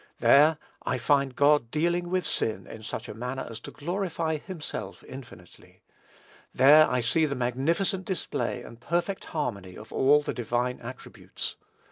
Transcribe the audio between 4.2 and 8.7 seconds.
himself infinitely. There I see the magnificent display